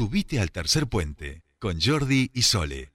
[0.00, 2.90] Subite al tercer puente con Jordi y Sole.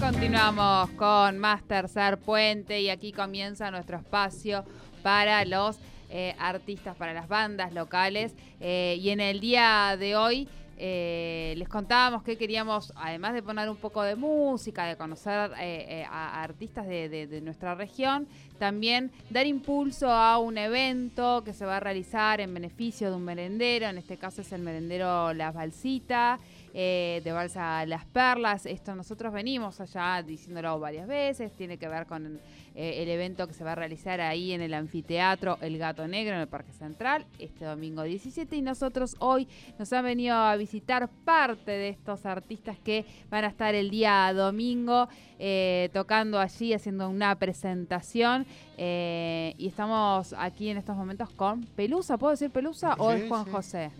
[0.00, 4.64] Continuamos con más tercer puente y aquí comienza nuestro espacio
[5.04, 5.78] para los
[6.10, 8.34] eh, artistas, para las bandas locales.
[8.60, 13.68] Eh, y en el día de hoy eh, les contábamos que queríamos, además de poner
[13.68, 18.26] un poco de música, de conocer a, artistas de, nuestra región,
[18.58, 23.24] también dar impulso a un evento que se va a realizar en beneficio de un
[23.24, 26.38] merendero, en este caso es el merendero Las Balsita.
[26.72, 28.64] de Balsa Las Perlas.
[28.64, 32.38] Esto nosotros venimos allá diciéndolo varias veces, tiene que ver con
[32.80, 36.36] eh, el evento que se va a realizar ahí en el anfiteatro El Gato Negro
[36.36, 39.48] en el Parque Central este domingo 17 y nosotros hoy
[39.80, 44.32] nos han venido a visitar parte de estos artistas que van a estar el día
[44.32, 45.08] domingo
[45.40, 52.16] eh, tocando allí, haciendo una presentación eh, y estamos aquí en estos momentos con Pelusa,
[52.16, 53.90] ¿puedo decir Pelusa o es Juan José?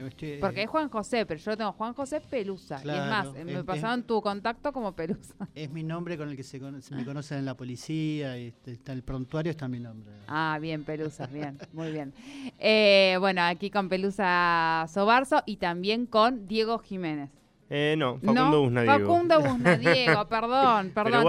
[0.40, 2.76] Porque es Juan José, pero yo tengo Juan José Pelusa.
[2.76, 5.34] es más, me pasaron tu contacto como Pelusa.
[5.54, 9.02] Es mi nombre con el que se, me conocen en la policía y está el
[9.02, 10.12] prontuario está mi nombre.
[10.26, 12.12] Ah, bien, Pelusa, bien, muy bien.
[12.58, 17.30] Eh, bueno, aquí con Pelusa Sobarzo y también con Diego Jiménez.
[17.70, 18.98] Eh, no, Facundo Busnadiego.
[18.98, 21.26] Facundo Busnadiego, perdón, perdón.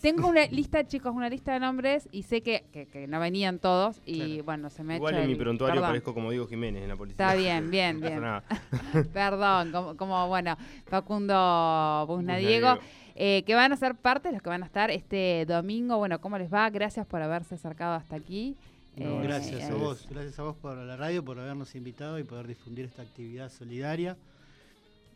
[0.00, 4.00] Tengo una lista, chicos, una lista de nombres y sé que, que, no venían todos
[4.06, 7.26] y bueno, se me Igual en mi prontuario parezco como Diego Jiménez en la policía.
[7.26, 8.22] Está bien, bien, bien.
[9.12, 10.56] perdón, como, como, bueno,
[10.86, 12.78] Facundo Busnadiego.
[13.14, 15.98] Eh, que van a ser parte de los que van a estar este domingo.
[15.98, 16.68] Bueno, ¿cómo les va?
[16.70, 18.56] Gracias por haberse acercado hasta aquí.
[18.96, 22.46] Eh, gracias a vos, gracias a vos por la radio, por habernos invitado y poder
[22.46, 24.18] difundir esta actividad solidaria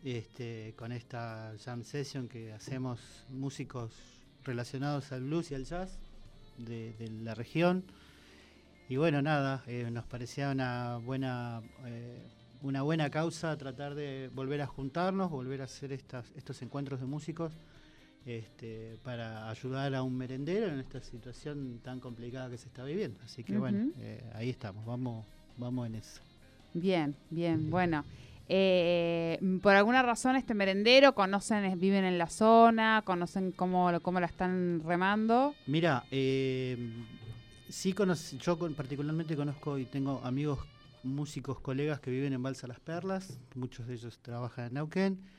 [0.02, 3.92] este, con esta jam session que hacemos músicos
[4.44, 5.98] relacionados al blues y al jazz
[6.56, 7.84] de, la región.
[8.88, 11.60] Y bueno, nada, eh, nos parecía una buena,
[12.62, 17.06] una buena causa tratar de volver a juntarnos, volver a hacer estas, estos encuentros de
[17.06, 17.52] músicos
[18.26, 23.20] este, para ayudar a un merendero en esta situación tan complicada que se está viviendo.
[23.24, 25.24] Así que bueno, eh, ahí estamos, vamos,
[25.56, 26.20] vamos en eso.
[26.74, 28.04] Bien, bien, bueno.
[28.48, 34.26] Eh, por alguna razón este merendero, conocen, viven en la zona, conocen cómo, cómo la
[34.26, 35.54] están remando.
[35.66, 36.76] Mira, eh,
[37.68, 37.94] sí
[38.40, 40.58] yo particularmente conozco y tengo amigos
[41.04, 45.35] músicos, colegas que viven en Balsa Las Perlas, muchos de ellos trabajan en Neuquén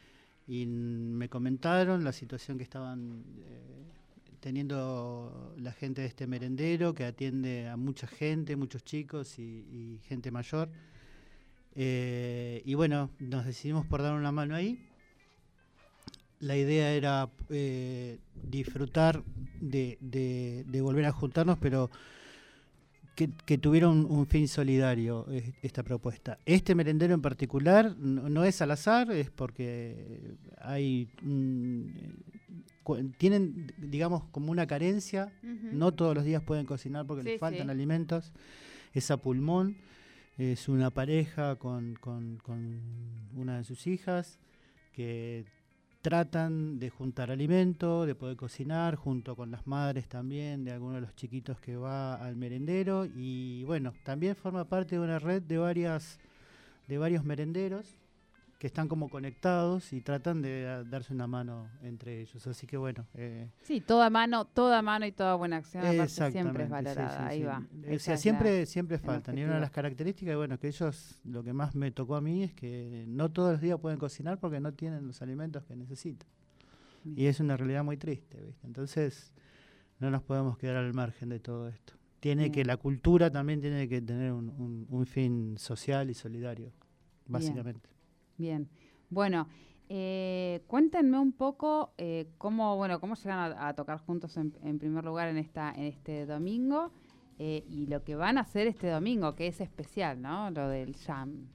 [0.47, 3.83] y me comentaron la situación que estaban eh,
[4.39, 10.31] teniendo la gente de este merendero, que atiende a mucha gente, muchos chicos y, gente
[10.31, 10.69] mayor.
[11.75, 14.79] Eh, y bueno, nos decidimos por dar una mano ahí.
[16.39, 19.23] La idea era eh, disfrutar
[19.59, 21.89] de, de, volver a juntarnos, pero
[23.17, 25.25] que, tuviera un, fin solidario
[25.63, 26.37] esta propuesta.
[26.45, 31.09] Este merendero en particular no, es al azar, es porque hay
[33.17, 35.33] tienen, digamos, como una carencia.
[35.41, 38.33] No todos los días pueden cocinar porque les faltan alimentos.
[38.93, 39.77] Es a pulmón.
[40.37, 42.79] Es una pareja con, con, con
[43.35, 44.37] una de sus hijas
[44.93, 45.45] que
[46.01, 51.01] tratan de juntar alimento, de poder cocinar, junto con las madres también, de algunos de
[51.01, 53.05] los chiquitos que va al merendero.
[53.05, 56.19] Y bueno, también forma parte de una red de varias
[56.87, 57.97] de varios merenderos
[58.57, 62.45] que están como conectados y tratan de darse una mano entre ellos.
[62.47, 63.05] Así que bueno.
[63.13, 65.83] Eh, sí, toda mano, toda mano y toda buena acción
[66.31, 67.27] siempre es valorada.
[67.27, 67.63] Ahí va.
[67.93, 69.37] O sea, siempre, siempre faltan.
[69.37, 72.43] Y una de las características, bueno, que ellos, lo que más me tocó a mí
[72.43, 76.27] es que no todos los días pueden cocinar porque no tienen los alimentos que necesitan.
[77.05, 78.67] Y es una realidad muy triste, ¿viste?
[78.67, 79.33] Entonces,
[79.99, 81.93] no nos podemos quedar al margen de todo esto.
[82.19, 86.73] Tiene que, la cultura también tiene que tener un, fin social y solidario,
[87.27, 87.87] básicamente.
[87.87, 87.96] Bien,
[89.09, 89.47] bueno,
[89.89, 95.29] eh, cuéntenme un poco eh, cómo, bueno, cómo llegan a, tocar juntos en, primer lugar
[95.29, 96.91] en esta, en este domingo
[97.39, 100.51] eh, y lo que van a hacer este domingo, que es especial, ¿no?
[100.51, 101.47] Lo del jam.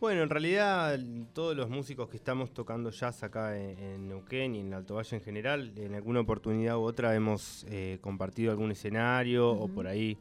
[0.00, 0.98] Bueno, en realidad
[1.32, 5.22] todos los músicos que estamos tocando jazz acá en, Neuquén y en Alto Valle en
[5.22, 7.64] general, en alguna oportunidad u otra hemos
[8.00, 10.18] compartido algún escenario o por ahí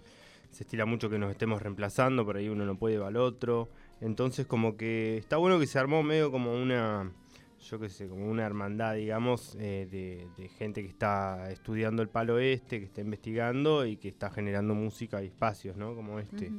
[0.52, 3.70] se estira mucho que nos estemos reemplazando, por ahí uno no puede va al otro.
[4.02, 7.12] Entonces como que está bueno que se armó medio como una,
[7.60, 12.40] yo qué sé, como una hermandad, digamos, eh, de, gente que está estudiando el palo
[12.40, 15.96] este, que está investigando y que está generando música y espacios, ¿no?
[15.96, 16.52] Como este.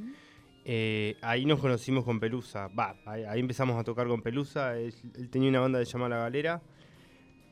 [0.65, 2.69] Eh, ahí nos conocimos con Pelusa.
[2.69, 4.77] Va, ahí, ahí empezamos a tocar con Pelusa.
[4.77, 6.61] Él, él tenía una banda de llama La Galera.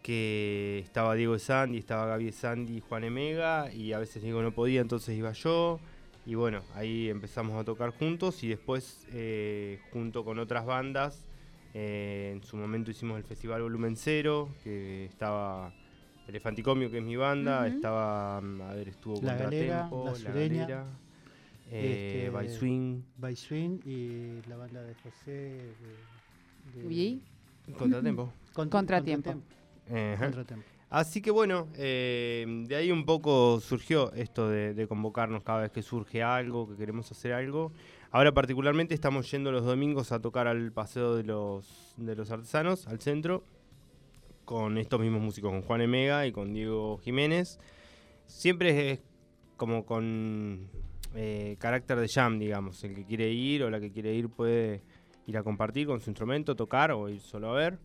[0.01, 3.71] Que estaba Diego de Sandy, estaba Gaby de Sandy y Juan Emega.
[3.73, 5.79] Y a veces Diego no podía, entonces iba yo.
[6.25, 8.43] Y bueno, ahí empezamos a tocar juntos.
[8.43, 11.25] Y después, eh, junto con otras bandas,
[11.73, 14.49] eh, en su momento hicimos el Festival Volumen Cero.
[14.63, 15.73] Que estaba
[16.27, 17.65] Elefanticomio, que es mi banda.
[17.75, 20.85] Estaba, mm, a ver, estuvo La Galera, Contratempo, La La Sureña, Galera,
[21.71, 23.01] eh, este, By Swing.
[23.17, 25.31] By Swing y la banda de José.
[25.31, 27.73] de- de- ¿Y?
[27.77, 28.31] Contratempo.
[28.53, 29.55] Con- Contratiempo.
[30.13, 30.25] Ajá.
[30.91, 35.71] Así que bueno, eh, de ahí un poco surgió esto de, de convocarnos cada vez
[35.71, 37.71] que surge algo, que queremos hacer algo.
[38.11, 42.89] Ahora particularmente estamos yendo los domingos a tocar al Paseo de los, de los Artesanos,
[42.89, 43.45] al centro,
[44.43, 47.57] con estos mismos músicos, con Juan Emega y con Diego Jiménez.
[48.25, 48.99] Siempre es
[49.55, 50.67] como con
[51.15, 52.83] eh, carácter de jam, digamos.
[52.83, 54.83] El que quiere ir o la que quiere ir puede
[55.25, 57.79] ir a compartir con su instrumento, tocar o ir solo a ver.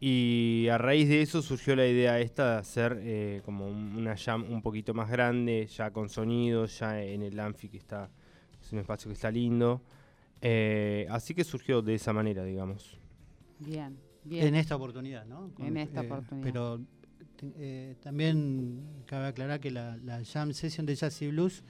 [0.00, 4.16] Y a raíz de eso surgió la idea esta de hacer eh, como un- una
[4.16, 8.08] jam un poquito más grande, ya con sonido, ya en el Amphi, que está,
[8.62, 9.82] es un espacio que está lindo.
[10.40, 12.96] Eh, así que surgió de esa manera, digamos.
[13.58, 14.46] Bien, bien.
[14.46, 15.50] En esta oportunidad, ¿no?
[15.58, 16.44] En esta oportunidad.
[16.44, 16.80] Pero
[17.58, 21.64] eh, también cabe aclarar que la, la Jam Session de Jazz y Blues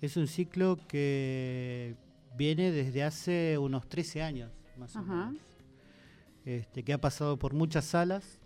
[0.00, 1.96] es un ciclo que
[2.36, 5.26] viene desde hace unos 13 años, más o Ajá.
[5.30, 5.42] menos.
[6.44, 8.40] Este, que ha pasado por muchas salas,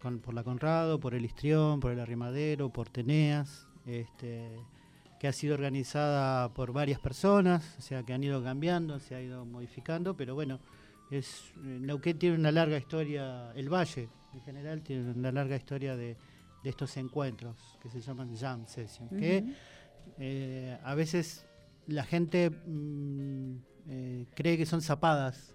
[0.00, 4.50] con- por la Conrado, por el Histrión, por el Arrimadero, por Teneas, este,
[5.20, 9.22] que ha sido organizada por varias personas, o sea, que han ido cambiando, se ha
[9.22, 10.58] ido modificando, pero bueno,
[11.10, 15.96] es eh, Neuquén tiene una larga historia, el Valle en general tiene una larga historia
[15.96, 16.16] de,
[16.62, 19.44] de estos encuentros que se llaman Jam Session, que
[20.18, 21.44] eh, a veces
[21.86, 23.54] la gente mm,
[23.88, 25.54] eh, cree que son zapadas.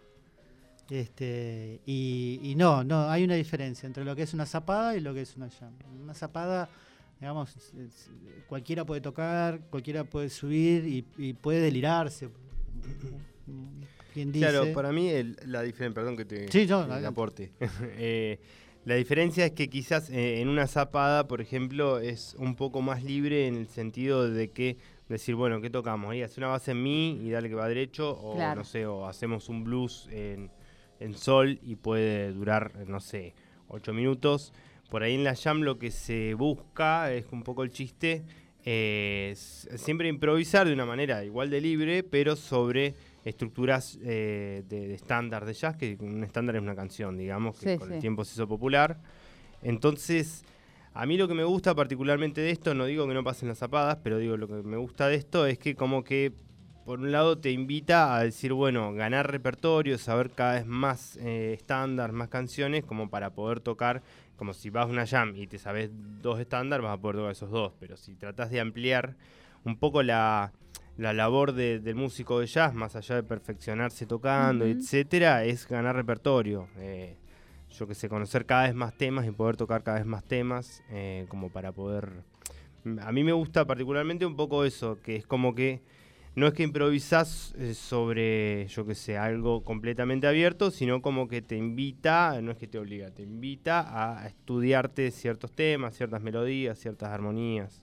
[0.90, 5.00] Este, y, y no, no, hay una diferencia entre lo que es una zapada y
[5.02, 5.74] lo que es una jam.
[6.02, 6.70] Una zapada,
[7.20, 8.12] digamos, es- es-
[8.48, 12.30] cualquiera puede tocar, cualquiera puede subir y, y puede delirarse.
[14.14, 14.48] ¿Quién dice?
[14.48, 17.52] Claro, para mí el- la diferencia, perdón que te Sí, no, aporte.
[17.98, 18.40] Eh,
[18.86, 23.04] la diferencia es que quizás eh, en una zapada, por ejemplo, es un poco más
[23.04, 24.78] libre en el sentido de que
[25.10, 26.12] decir, bueno, ¿qué tocamos?
[26.12, 28.62] Ahí hace una base en mi y dale que va derecho, o Claro.
[28.62, 30.52] no sé, o hacemos un blues en,
[31.00, 33.34] en sol y puede durar, no sé,
[33.68, 34.54] ocho minutos.
[34.90, 38.24] Por ahí en la jam lo que se busca es un poco el chiste,
[38.64, 44.88] eh, es siempre improvisar de una manera igual de libre, pero sobre estructuras eh, de
[44.88, 47.96] de estándar de, jazz, que un estándar es una canción, digamos, que Sí, con sí.
[47.96, 49.00] el tiempo se hizo popular.
[49.62, 50.44] Entonces,
[50.94, 53.58] a mí lo que me gusta particularmente de esto, no digo que no pasen las
[53.58, 56.34] zapadas, pero digo lo que me gusta de esto es que como que
[56.86, 61.54] por un lado te invita a decir, bueno, ganar repertorio, saber cada vez más eh,
[61.54, 64.04] estándar, más canciones, como para poder tocar,
[64.36, 65.90] como si vas a una jam y te sabes
[66.22, 69.16] dos estándar, vas a poder tocar esos dos, pero si tratás de ampliar
[69.64, 70.54] un poco la,
[70.98, 74.76] la labor de- del músico de jazz, más allá de perfeccionarse tocando, Ujú.
[74.78, 76.68] etcétera, es ganar repertorio.
[76.78, 77.18] eh,
[77.72, 80.82] yo que sé, conocer cada vez más temas y poder tocar cada vez más temas,
[80.92, 82.24] eh, como para poder...
[83.02, 85.82] A mí me gusta particularmente un poco eso, que es como que
[86.36, 91.42] no es que improvisás eh, sobre, yo que sé, algo completamente abierto, sino como que
[91.42, 93.86] te invita, no es que te obliga, te invita
[94.22, 97.82] a estudiarte ciertos temas, ciertas melodías, ciertas armonías.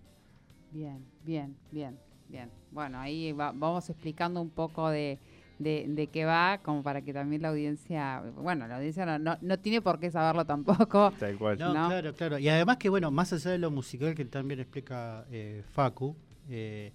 [0.70, 2.50] Bien, bien, bien, bien.
[2.70, 5.18] Bueno, ahí va- vamos explicando un poco de,
[5.58, 9.36] de, de qué va, como para que también la audiencia, bueno, la audiencia no, no,
[9.40, 11.12] no tiene por qué saberlo tampoco.
[11.18, 11.58] Tal cual.
[11.58, 11.88] No, ¿no?
[11.88, 12.38] claro, claro.
[12.38, 16.16] Y además que, bueno, más allá de lo musical que también explica eh, Facu,
[16.48, 16.92] eh,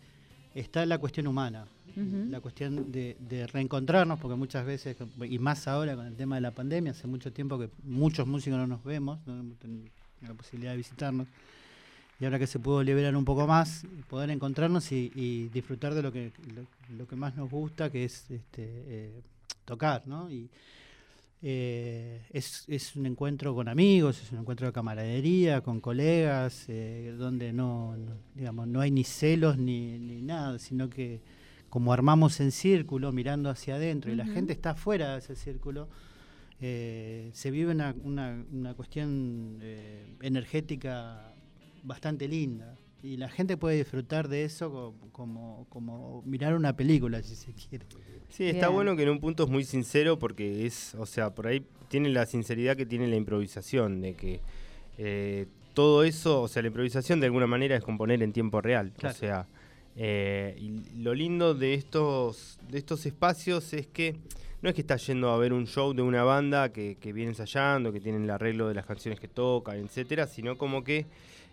[0.59, 4.95] está la cuestión humana, la cuestión de, de reencontrarnos, porque muchas veces,
[5.27, 8.59] y más ahora con el tema de la pandemia, hace mucho tiempo que muchos músicos
[8.59, 9.87] no nos vemos, no hemos tenido
[10.21, 11.27] la posibilidad de visitarnos,
[12.19, 16.03] y ahora que se pudo liberar un poco más, poder encontrarnos y, y disfrutar de
[16.03, 16.65] lo que, lo,
[16.97, 19.21] lo que más nos gusta, que es este, eh,
[19.65, 20.29] tocar, ¿no?
[20.29, 20.49] Y,
[21.41, 27.13] eh, es, es un encuentro con amigos, es un encuentro de camaradería, con colegas, eh,
[27.17, 31.21] donde no, no, digamos, no hay ni celos ni, ni nada, sino que
[31.69, 35.89] como armamos en círculo, mirando hacia adentro, y la gente está fuera de ese círculo,
[36.59, 41.33] eh, se vive una, una, una cuestión eh, energética
[41.83, 42.75] bastante linda.
[43.07, 47.53] Y la gente puede disfrutar de eso co- como, como mirar una película, si se
[47.53, 47.85] quiere.
[48.29, 48.73] Sí, está Bien.
[48.73, 52.09] bueno que en un punto es muy sincero porque es, o sea, por ahí tiene
[52.09, 54.41] la sinceridad que tiene la improvisación, de que
[54.97, 58.91] eh, todo eso, o sea, la improvisación de alguna manera es componer en tiempo real.
[58.97, 59.15] Claro.
[59.15, 59.47] O sea,
[59.99, 64.15] Eh, y lo lindo de estos, de estos espacios es que
[64.61, 67.31] no es que estás yendo a ver un show de una banda que, que viene
[67.31, 71.07] ensayando, que tienen el arreglo de las canciones que tocan, etcétera, sino como que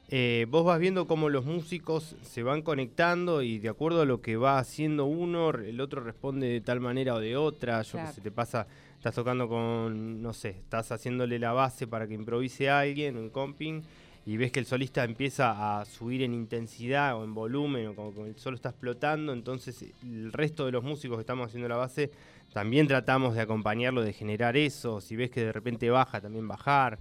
[0.09, 4.21] eh, vos vas viendo cómo los músicos se van conectando y de acuerdo a lo
[4.21, 7.81] que va haciendo uno, el otro responde de tal manera o de otra.
[7.83, 12.07] Yo que sé, te pasa, estás tocando con, no sé, estás haciéndole la base para
[12.07, 13.83] que improvise alguien, un comping,
[14.27, 18.27] y ves que el solista empieza a subir en intensidad o en volumen, o como,
[18.27, 22.11] el solo está explotando, entonces el resto de los músicos que estamos haciendo la base
[22.53, 25.01] también tratamos de acompañarlo, de generar eso.
[25.01, 26.99] Si ves que de repente baja, también bajar.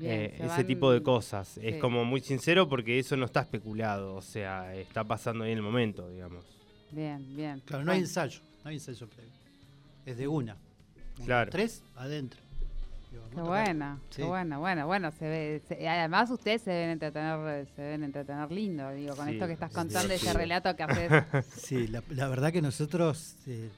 [0.00, 1.58] Eh, ese tipo de cosas.
[1.58, 5.58] Es como muy sincero porque eso no está especulado, o sea, está pasando ahí en
[5.58, 6.44] el momento, digamos.
[6.90, 7.62] Bien, bien.
[7.64, 9.32] Claro, no hay ensayo, no hay ensayo previo.
[10.06, 10.56] Es de una.
[11.24, 11.50] Claro.
[11.50, 12.40] Tres adentro.
[13.10, 18.04] Qué buena, qué buena, bueno, bueno, se ve, además ustedes se deben entretener, se deben
[18.04, 21.10] entretener lindo, digo, con esto que estás contando, ese relato que haces.
[21.56, 23.68] Sí, la, verdad que nosotros, eh,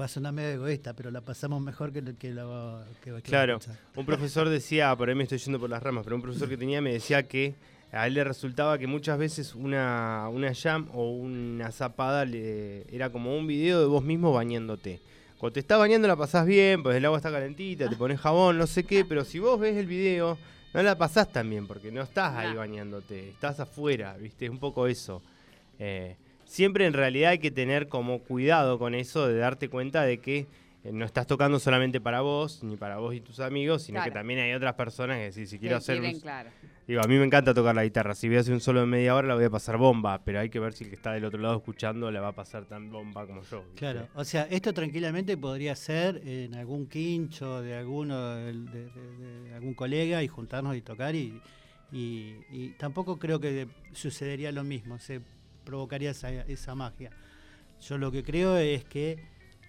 [0.00, 3.58] va a sonar medio egoísta, pero la pasamos mejor que, que lo que, Claro,
[3.96, 6.56] un profesor decía, por ahí me estoy yendo por las ramas, pero un profesor que
[6.56, 7.54] tenía me decía que
[7.92, 13.10] a él le resultaba que muchas veces una, una jam o una zapada le, era
[13.10, 15.00] como un video de vos mismo bañándote.
[15.40, 18.58] Cuando te estás bañando la pasás bien, pues el agua está calentita, te pones jabón,
[18.58, 20.36] no sé qué, pero si vos ves el video,
[20.74, 24.44] no la pasás tan bien, porque no estás ahí bañándote, estás afuera, ¿viste?
[24.44, 25.22] Es un poco eso.
[25.78, 30.18] Eh, siempre en realidad hay que tener como cuidado con eso, de darte cuenta de
[30.18, 30.46] que
[30.84, 34.40] no estás tocando solamente para vos, ni para vos y tus amigos, sino que también
[34.40, 36.00] hay otras personas que si, si quiero hacer...
[36.86, 38.14] Digo, a mí me encanta tocar la guitarra.
[38.14, 40.24] Si voy a hacer un solo de media hora, la voy a pasar bomba.
[40.24, 42.34] Pero hay que ver si el que está del otro lado escuchando la va a
[42.34, 43.64] pasar tan bomba como yo.
[43.76, 48.90] Claro, o sea, esto tranquilamente podría ser en algún quincho de alguno de,
[49.54, 51.40] algún colega y juntarnos y tocar y,
[51.92, 55.20] y, tampoco creo que sucedería lo mismo, se
[55.64, 57.10] provocaría esa, esa magia.
[57.80, 59.22] Yo lo que creo es que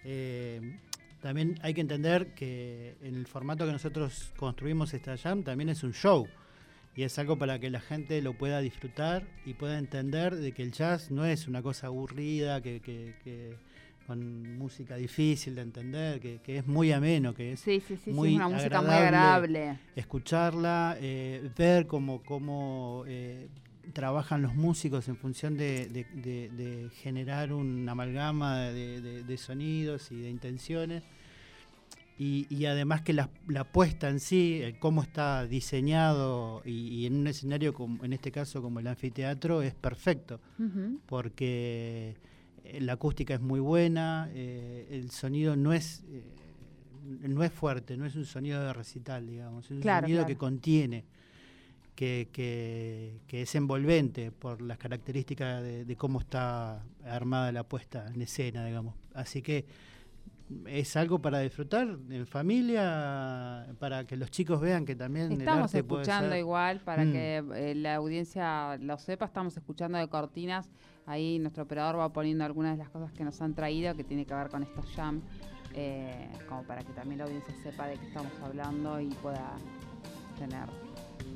[0.04, 0.80] eh,
[1.22, 5.84] también hay que entender que en el formato que nosotros construimos esta jam también es
[5.84, 6.28] un show
[6.96, 10.64] y es algo para que la gente lo pueda disfrutar y pueda entender de que
[10.64, 13.56] el jazz no es una cosa aburrida, que,
[14.06, 17.66] con música difícil de entender, que, es muy ameno, que es
[18.08, 19.80] muy una música muy agradable.
[19.96, 23.48] Escucharla, eh, ver cómo, cómo eh,
[23.94, 31.04] trabajan los músicos en función de, generar una amalgama de, sonidos y de intenciones.
[32.18, 33.30] Y, además que la,
[33.72, 38.80] puesta en sí, cómo está diseñado y, en un escenario, como, en este caso como
[38.80, 40.40] el anfiteatro, es perfecto,
[41.08, 42.16] porque
[42.64, 46.24] eh, la acústica es muy buena, eh, el sonido no es, eh,
[47.28, 51.06] no es fuerte, no es un sonido de recital, digamos, es un sonido que contiene
[52.02, 58.96] que, es envolvente por las características de, cómo está armada la puesta en escena, digamos.
[59.14, 59.66] Así que
[60.66, 66.36] es algo para disfrutar en familia, para que los chicos vean que también estamos escuchando
[66.36, 67.12] igual para mm.
[67.12, 69.26] que eh, la audiencia lo sepa.
[69.26, 70.70] Estamos escuchando de cortinas.
[71.06, 74.26] Ahí nuestro operador va poniendo algunas de las cosas que nos han traído que tiene
[74.26, 75.22] que ver con estos jam,
[75.74, 79.56] eh, como para que también la audiencia sepa de qué estamos hablando y pueda
[80.38, 80.68] tener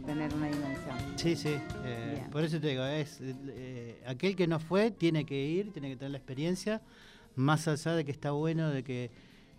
[0.06, 0.96] tener una dimensión.
[1.16, 1.56] Sí, sí.
[1.84, 5.90] Eh, por eso te digo, es eh, aquel que no fue tiene que ir, tiene
[5.90, 6.82] que tener la experiencia,
[7.36, 9.12] más allá de que está bueno de que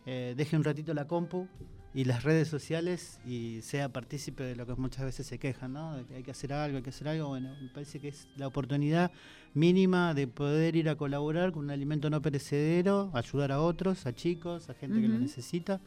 [0.07, 1.49] eh, deje un ratito la compu
[1.93, 5.97] y las redes sociales y sea partícipe de lo que muchas veces se quejan, ¿no?
[5.97, 7.29] De que hay que hacer algo, hay que hacer algo.
[7.29, 9.11] Bueno, me parece que es la oportunidad
[9.55, 14.15] mínima de poder ir a colaborar con un alimento no perecedero, ayudar a otros, a
[14.15, 15.81] chicos, a gente que lo necesita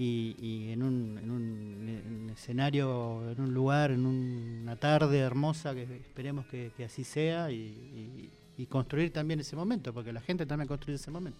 [0.00, 7.02] y, en, un, escenario, en un lugar, en una tarde hermosa, que esperemos que, así
[7.02, 8.30] sea, y,
[8.68, 11.38] construir también ese momento, porque la gente también construye ese momento.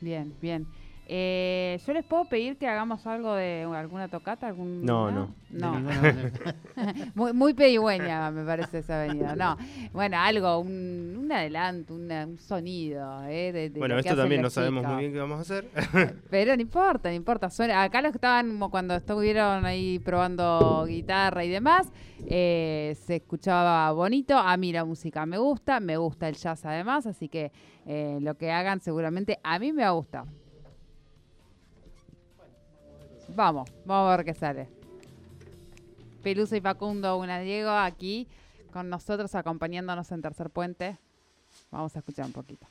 [0.00, 0.66] Bien, bien.
[1.06, 4.46] Eh, ¿Yo les puedo pedir que hagamos algo de alguna tocata?
[4.46, 5.34] Algún, no, no.
[5.50, 5.80] No.
[7.14, 9.36] muy, muy pedigüeña me parece esa avenida.
[9.36, 9.56] No.
[9.92, 13.22] Bueno, algo, un, un adelanto, un sonido.
[13.28, 15.68] Eh, bueno, esto también no sabemos muy bien qué vamos a hacer.
[16.30, 17.48] Pero no importa, no importa.
[17.82, 21.92] acá los que estaban, cuando estuvieron ahí probando guitarra y demás,
[22.26, 24.36] eh, se escuchaba bonito.
[24.36, 27.52] A mí la música me gusta, me gusta el jazz además, así que
[27.86, 30.24] eh, lo que hagan seguramente a mí me va a gustar.
[33.34, 34.68] Vamos, vamos a ver qué sale.
[36.22, 38.28] Pelusa y Facundo una Diego aquí
[38.72, 40.96] con nosotros acompañándonos en Tercer Puente.
[41.70, 42.66] Vamos a escuchar un poquito.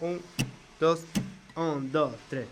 [0.00, 0.20] Un,
[0.80, 1.00] dos,
[1.54, 2.46] un, dos, tres.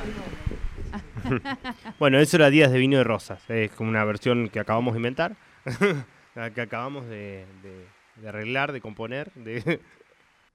[1.98, 3.42] Bueno, eso era Días de Vino de Rosas.
[3.48, 5.36] Es como una versión que acabamos de inventar.
[6.54, 9.32] que acabamos de, de- arreglar, de componer.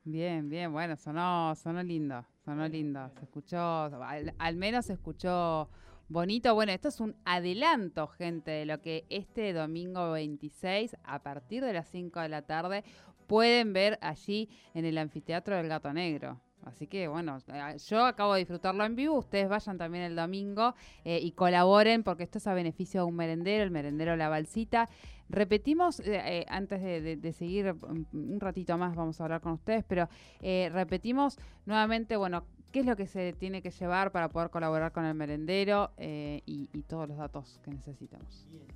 [0.03, 3.09] Bien, bien, bueno, sonó, sonó lindo, sonó lindo.
[3.19, 3.59] Se escuchó,
[4.01, 5.69] al, al menos se escuchó
[6.07, 6.53] bonito.
[6.53, 11.73] Bueno, esto es un adelanto, gente, de lo que este domingo 26, a partir de
[11.73, 12.85] las 5 de la tarde,
[13.27, 16.39] pueden ver allí en el anfiteatro del Gato Negro.
[16.67, 20.75] Así que bueno, eh, yo acabo de disfrutarlo en vivo, ustedes vayan también el domingo
[21.03, 24.89] eh, y colaboren porque esto es a beneficio de un merendero, el merendero La Balsita.
[25.29, 29.83] Repetimos, eh, eh, antes de, seguir mm, un ratito más, vamos a hablar con ustedes,
[29.83, 30.07] pero
[30.41, 34.91] eh, repetimos nuevamente, bueno, qué es lo que se tiene que llevar para poder colaborar
[34.93, 38.47] con el merendero y, todos los datos que necesitamos.
[38.49, 38.67] Bien,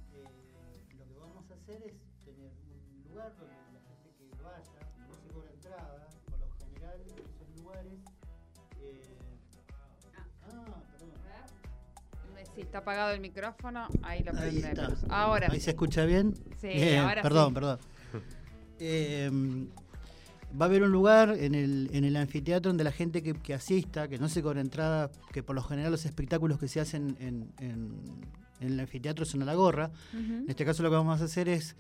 [0.98, 1.94] lo que vamos a hacer es
[2.26, 2.52] tener
[2.98, 6.10] un lugar donde la gente que vaya no se cobra entrada,
[6.82, 7.94] general esos lugares.
[8.82, 9.02] eh,
[9.78, 9.88] ah,
[10.46, 10.66] perdón.
[12.56, 14.72] Si está apagado el micrófono, ahí lo Ahí está.
[14.74, 15.06] prendemos.
[15.10, 16.34] Ahora ¿Ahí se escucha bien?
[16.60, 17.54] Sí, ahora perdón, sí.
[17.54, 17.80] perdón.
[18.80, 19.30] Eh,
[20.60, 23.54] va a haber un lugar en el, en el anfiteatro donde la gente que, que
[23.54, 27.16] asista, que no se cobra entrada, que por lo general los espectáculos que se hacen
[27.20, 28.02] en, en-
[28.60, 29.92] en el anfiteatro son a la gorra.
[30.14, 31.76] En este caso lo que vamos a hacer es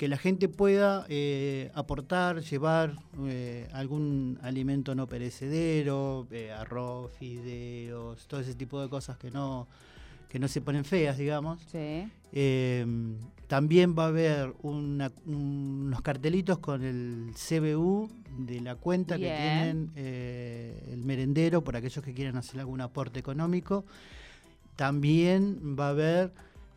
[0.00, 8.26] que la gente pueda eh, aportar, llevar eh, algún alimento no perecedero, eh, arroz, fideos,
[8.26, 9.68] todo ese tipo de cosas que no,
[10.30, 11.60] que no se ponen feas, digamos.
[11.70, 12.08] Sí.
[13.46, 18.08] También va a haber una- unos cartelitos con el CBU
[18.38, 23.20] de la cuenta que tienen eh, el merendero por aquellos que quieran hacer algún aporte
[23.20, 23.84] económico.
[24.76, 26.32] También va a haber,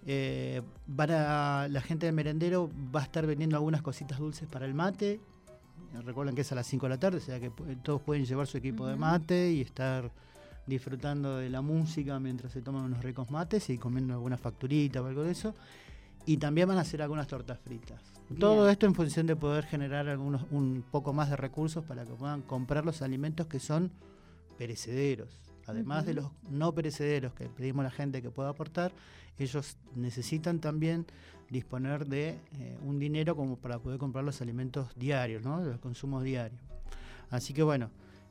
[0.05, 4.65] eh, van a- la gente del merendero va a estar vendiendo algunas cositas dulces para
[4.65, 5.19] el mate.
[6.05, 7.51] Recuerden que es a las 5 de la tarde, o sea que
[7.83, 10.11] todos pueden llevar su equipo de mate y estar
[10.65, 15.05] disfrutando de la música mientras se toman unos ricos mates y comiendo alguna facturita o
[15.05, 15.53] algo de eso.
[16.25, 18.01] Y también van a hacer algunas tortas fritas.
[18.39, 22.13] Todo esto en función de poder generar algunos, un poco más de recursos para que
[22.13, 23.91] puedan comprar los alimentos que son
[24.57, 25.37] perecederos.
[25.65, 28.91] Además de los no perecederos que pedimos a la gente que pueda aportar,
[29.37, 31.05] ellos necesitan también
[31.49, 35.61] disponer de eh, un dinero como para poder comprar los alimentos diarios, ¿no?
[35.61, 36.59] los consumos diarios.
[37.29, 37.89] Así que bueno,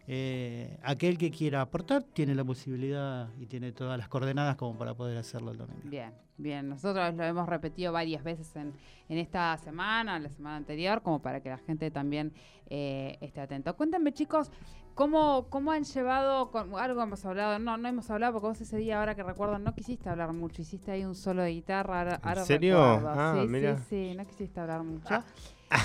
[0.08, 4.94] eh, aquel que quiera aportar tiene la posibilidad y tiene todas las coordenadas como para
[4.94, 5.80] poder hacerlo el domingo.
[5.84, 6.68] Bien, bien.
[6.68, 8.72] Nosotros lo hemos repetido varias veces en,
[9.08, 12.32] en esta semana, en la semana anterior, como para que la gente también
[12.68, 13.76] eh, esté atento.
[13.76, 14.50] Cuéntame, chicos,
[14.94, 18.76] ¿cómo, cómo han llevado, con, algo hemos hablado, no, no hemos hablado, porque vos ese
[18.76, 21.98] día, ahora que recuerdo, no quisiste hablar mucho, hiciste ahí un solo de guitarra.
[21.98, 22.96] Ahora, ¿En ahora serio?
[22.96, 23.20] recuerdo.
[23.20, 23.78] Ah, sí, mira.
[23.78, 25.22] sí, sí, no quisiste hablar mucho.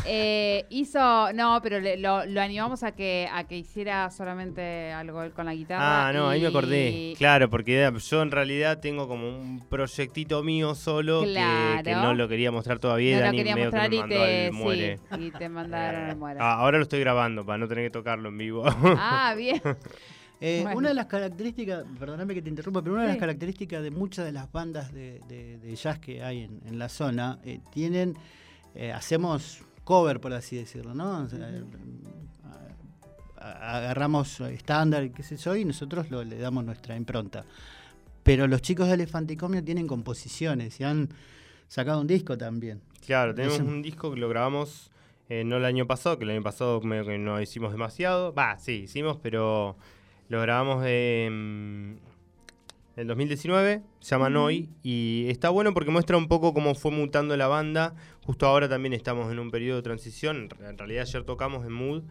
[0.05, 5.23] Eh, hizo, no, pero le- lo, lo animamos a que a que hiciera solamente algo
[5.23, 6.07] él con la guitarra.
[6.07, 7.13] Ah, no, ahí me acordé.
[7.17, 12.51] Claro, porque yo en realidad tengo como un proyectito mío solo que- no lo quería
[12.51, 13.15] mostrar todavía.
[13.15, 14.97] No lo Dani quería medio que mostrar me y mandó te, al muere.
[14.97, 16.39] sí, y te mandaron al muere.
[16.41, 18.63] Ah, ahora lo estoy grabando para no tener que tocarlo en vivo.
[18.65, 19.61] Ah, bien.
[20.39, 20.77] Eh, Bueno.
[20.77, 23.13] Una de las características, perdóname que te interrumpa, pero una de Sí.
[23.15, 26.77] las características de muchas de las bandas de, de- de jazz que hay en, en
[26.77, 28.13] la zona, eh, tienen,
[28.75, 31.19] eh, hacemos cover, por así decirlo, ¿no?
[31.23, 31.49] O sea,
[33.39, 37.45] agarramos estándar y qué sé yo, y nosotros lo- le damos nuestra impronta.
[38.23, 41.09] Pero los chicos de Elefanticomio tienen composiciones y han
[41.67, 42.81] sacado un disco también.
[43.05, 44.91] Claro, tenemos un disco que lo grabamos
[45.29, 48.33] eh, no el año pasado, que el año pasado medio que no hicimos demasiado.
[48.33, 49.77] Va, sí, hicimos, pero
[50.29, 51.99] lo grabamos en
[52.97, 57.37] el 2019, se llama Noi, y está bueno porque muestra un poco cómo fue mutando
[57.37, 57.93] la banda.
[58.25, 62.03] Justo ahora también estamos en un periodo de transición, en realidad ayer tocamos en Mood.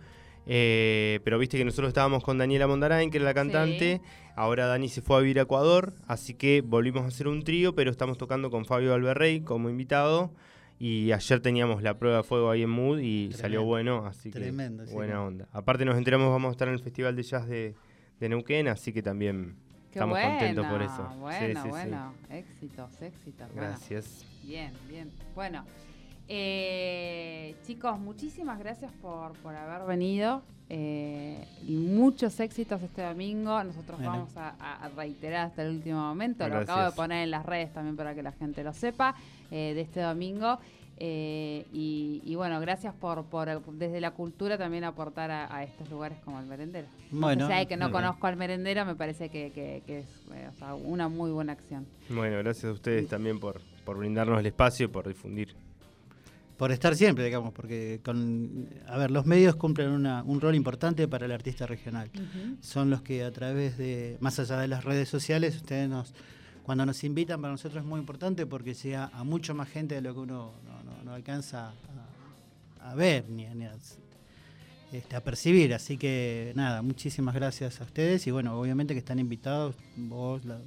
[0.46, 4.00] eh, pero viste que nosotros estábamos con Daniela Mondarain, que era la cantante.
[4.36, 7.74] Ahora Dani se fue a vivir a Ecuador, así que volvimos a hacer un trío,
[7.74, 10.30] pero estamos tocando con Fabio Alberrey como invitado.
[10.78, 13.38] Y ayer teníamos la prueba de fuego ahí en Mood y Tremendo.
[13.38, 15.48] salió bueno, así Tremendo, que buena onda.
[15.50, 17.74] Aparte nos enteramos vamos a estar en el Festival de Jazz de,
[18.20, 19.56] de Neuquén, así que también
[19.96, 21.08] Qué estamos bueno, contentos por eso.
[21.20, 21.68] Bueno, sí, sí.
[21.70, 22.12] bueno.
[22.28, 23.48] Éxitos, éxitos.
[23.54, 23.68] bueno.
[23.68, 24.26] Gracias.
[24.42, 25.10] Bien, bien.
[25.34, 25.64] Bueno,
[26.28, 30.42] eh, chicos, muchísimas gracias por, por haber venido.
[30.68, 33.64] Eh, y muchos éxitos este domingo.
[33.64, 34.12] Nosotros Bueno.
[34.12, 34.50] vamos a,
[34.84, 36.46] a reiterar hasta el último momento.
[36.46, 39.14] Lo acabo de poner en las redes también para que la gente lo sepa
[39.50, 40.58] eh, de este domingo.
[40.98, 45.90] Eh, y, y bueno, gracias por, por desde la cultura también aportar a, a estos
[45.90, 46.86] lugares como el merendero.
[47.10, 47.92] Bueno, o sea, que no bien.
[47.92, 51.52] conozco al merendero, me parece que, que- que es eh, o sea, una muy buena
[51.52, 51.86] acción.
[52.08, 55.54] Bueno, gracias a ustedes también por, por brindarnos el espacio y por difundir.
[56.56, 61.06] por estar siempre, digamos, porque con, a ver, los medios cumplen una- un rol importante
[61.06, 62.10] para el artista regional.
[62.62, 66.14] Son los que a través de, más allá de las redes sociales, ustedes nos,
[66.66, 70.00] cuando nos invitan, para nosotros es muy importante porque llega a mucho más gente de
[70.00, 71.68] lo que uno no, no- no alcanza
[72.80, 73.72] a, a ver ni, a- ni a,
[74.92, 75.72] este, a percibir.
[75.74, 80.58] Así que nada, muchísimas gracias a ustedes y bueno, obviamente que están invitados, vos, la-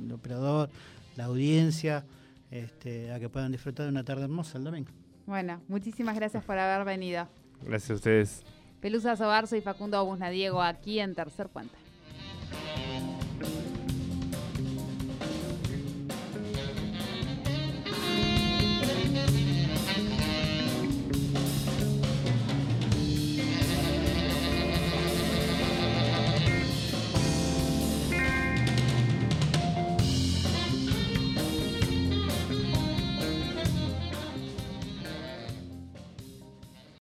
[0.00, 0.70] el operador,
[1.16, 2.04] la audiencia,
[2.52, 4.90] este, a que puedan disfrutar de una tarde hermosa el domingo.
[5.26, 7.26] Bueno, muchísimas gracias por haber venido.
[7.62, 8.42] Gracias a ustedes.
[8.80, 11.74] Pelusa Sobarzo y Facundo Busnadiego aquí en Tercer Puente.